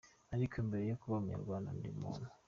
[0.35, 2.27] Ariko mbere yo kuba umunyarwanda, ndi umuntu.